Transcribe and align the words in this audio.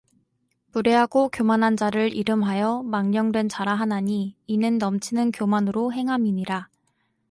무례하고 0.71 1.29
교만한 1.29 1.77
자를 1.77 2.11
이름하여 2.11 2.81
망령된 2.81 3.49
자라 3.49 3.75
하나니 3.75 4.35
이는 4.47 4.79
넘치는 4.79 5.31
교만으로 5.31 5.93
행함이니라 5.93 6.69